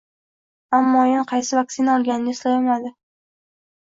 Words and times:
Ammo 0.77 1.01
aynan 1.03 1.29
qaysi 1.33 1.59
vaksina 1.59 1.95
olganini 1.99 2.35
eslay 2.37 2.57
olmadi 2.61 2.95